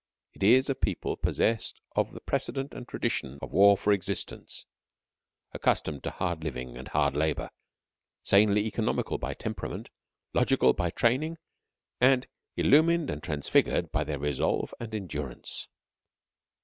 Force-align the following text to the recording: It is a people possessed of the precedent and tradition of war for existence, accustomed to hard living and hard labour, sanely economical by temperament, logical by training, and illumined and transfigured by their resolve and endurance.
It 0.33 0.41
is 0.41 0.67
a 0.67 0.73
people 0.73 1.15
possessed 1.15 1.79
of 1.95 2.11
the 2.11 2.21
precedent 2.21 2.73
and 2.73 2.87
tradition 2.87 3.37
of 3.39 3.51
war 3.51 3.77
for 3.77 3.93
existence, 3.93 4.65
accustomed 5.53 6.03
to 6.05 6.09
hard 6.09 6.43
living 6.43 6.75
and 6.75 6.87
hard 6.87 7.15
labour, 7.15 7.51
sanely 8.23 8.65
economical 8.65 9.19
by 9.19 9.35
temperament, 9.35 9.89
logical 10.33 10.73
by 10.73 10.89
training, 10.89 11.37
and 11.99 12.25
illumined 12.57 13.11
and 13.11 13.21
transfigured 13.21 13.91
by 13.91 14.03
their 14.03 14.17
resolve 14.17 14.73
and 14.79 14.95
endurance. 14.95 15.67